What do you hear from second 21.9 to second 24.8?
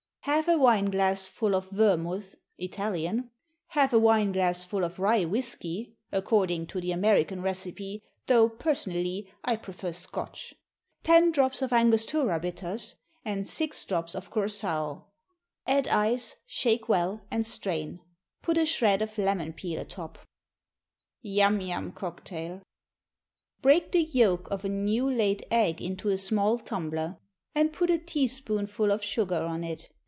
Cocktail. Break the yolk of a